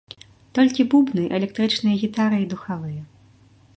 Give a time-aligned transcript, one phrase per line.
[0.59, 3.01] Толькі бубны, электрычныя гітары і духавыя.